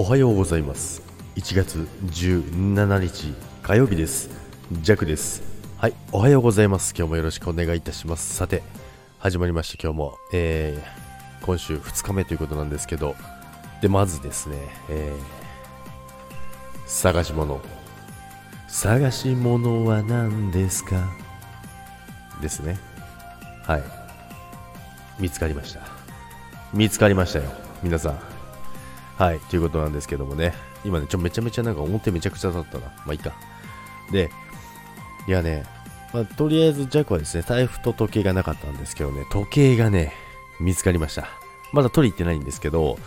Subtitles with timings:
[0.00, 1.02] おはようございます。
[1.36, 4.30] 1月17日火曜日です。
[4.80, 5.42] ジャクです。
[5.76, 6.94] はいおはようございます。
[6.96, 8.34] 今日もよろしくお願いいたします。
[8.34, 8.62] さて
[9.18, 9.82] 始まりました。
[9.82, 13.14] 今日も、えー、今週2日目ということなんですけど
[13.82, 14.56] でまずですね、
[14.88, 17.60] えー、探し物。
[18.68, 21.10] 探し物は何ですか？
[22.40, 22.78] ですね。
[23.64, 23.82] はい。
[25.18, 25.80] 見つかりました。
[26.72, 27.52] 見つかりましたよ。
[27.82, 28.29] 皆さん。
[29.20, 30.54] はいということなんですけどもね。
[30.82, 32.86] 今ねちょめちゃめちゃなんか表めちゃくちゃだったな。
[33.04, 33.34] まあいいか。
[34.10, 34.30] で
[35.28, 35.64] いやね、
[36.14, 39.26] まあ、とりあえずジャックはですね財布と時計がなかったんですけどね。
[39.30, 40.14] 時計がね
[40.58, 41.28] 見つかりました。
[41.74, 42.98] まだ取り行ってないんですけど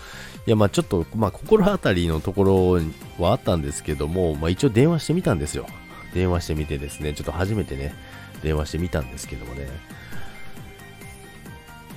[0.46, 2.80] いやまあちょっとまあ心当たりのところ
[3.18, 5.66] はあったんですけどもまあ一応電話してみたんですよ。
[6.14, 7.96] 電話してみてですねちょっと初めてね
[8.44, 9.68] 電話してみたんですけどもね。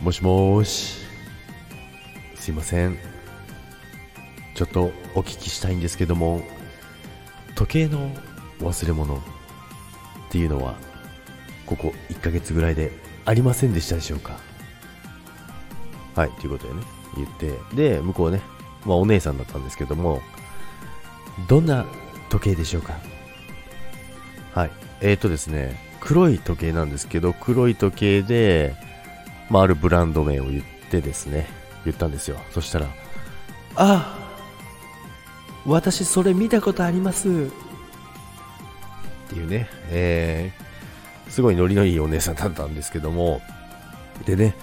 [0.00, 1.04] もしもーし。
[2.34, 3.15] すいません。
[4.56, 6.43] ちょっとお聞きしたいんですけども
[7.54, 8.10] 時計の
[8.60, 9.18] 忘れ物っ
[10.30, 10.76] ていうのは
[11.66, 12.90] ここ1ヶ月ぐらいで
[13.26, 14.38] ありませんでしたでしょうか？
[16.15, 16.80] はいということでね
[17.16, 18.40] 言ってで向こうね、
[18.87, 20.23] まあ、お姉さんだったんですけども
[21.48, 21.85] どんな
[22.30, 22.95] 時計でしょうか？
[24.54, 24.70] はい
[25.02, 28.74] えーとですね黒い時計なんですけど黒い時計で、
[29.51, 31.46] まあ、あるブランド名を言ってですね
[31.85, 32.38] 言ったんですよ。
[32.52, 32.87] そしたら
[33.76, 34.15] 「あ
[35.66, 37.30] 私それ見たことあります」っ
[39.28, 43.40] ていうね、えー、すごいノリのいいお姉さんだったんですけども。
[44.24, 44.54] でね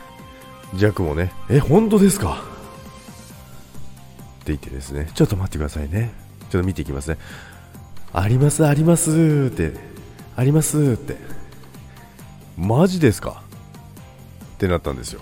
[0.75, 2.41] ジャックもねえ本当ですか？
[4.41, 6.11] って言ってですねちょっと待ってくださいね。
[6.49, 7.17] ちょっと見ていきますね。
[8.11, 9.73] ありますありますって
[10.35, 11.17] ありますって
[12.57, 13.43] マジですか？
[14.55, 15.21] ってなったんですよ。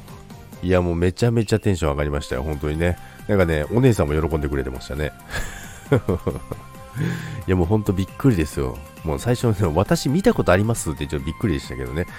[0.64, 2.98] いやもうめちゃめちゃテンション上がりましたよ本当にね。
[3.28, 5.12] なんかねお姉さんも喜んでくれてましたね。
[7.48, 8.78] いやもうほんとびっくりですよ。
[9.04, 12.08] もう最初の私見たことありますってちょっとびっくりでしたけどね。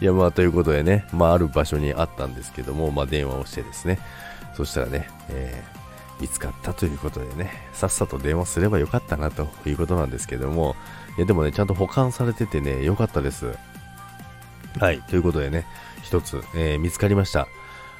[0.00, 3.98] いやまあということでね、まあある場所にあったんですけども、まあ電話をしてですね、
[4.54, 10.76] そしたらね、えー、見つかったということでね、さっさと電話すればよかったなということなんですけども、
[11.16, 13.56] いやでもね、ちゃんと保管されててね、よかったです。
[14.78, 15.66] はい、ということでね、
[16.02, 17.48] 一つ、えー、見つかりました。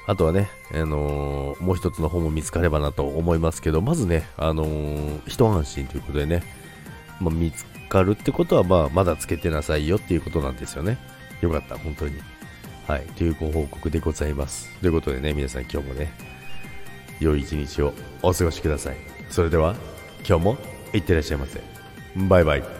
[0.08, 6.42] あとはね、あのー、もう一つの方も見つかればなと思いますけど、まずね、あのー、一安心ということでね、
[7.20, 10.96] まあ、見つかるってことは、まあ、まだつけてなさいよっていうことなんですよね。
[11.42, 12.14] よかった、本当に。
[12.86, 14.74] はい、というご報告でございます。
[14.80, 16.10] ということでね、皆さん今日もね、
[17.20, 17.92] 良い一日を
[18.22, 18.96] お過ごしください。
[19.28, 19.76] それでは、
[20.26, 20.56] 今日も
[20.94, 21.60] いってらっしゃいませ。
[22.16, 22.77] バイバイ。